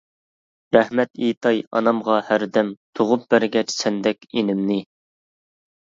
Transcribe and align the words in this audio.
رەھمەت 0.75 1.11
ئېيتاي 1.25 1.61
ئانامغا 1.79 2.17
ھەردەم، 2.31 2.73
تۇغۇپ 3.01 3.31
بەرگەچ 3.35 3.79
سەندەك 3.79 4.31
ئىنىمنى. 4.33 4.85